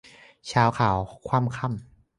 [0.51, 0.97] ชาวขาว
[1.27, 1.75] คว่ำค่ำ